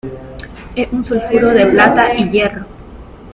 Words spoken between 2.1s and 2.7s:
y hierro.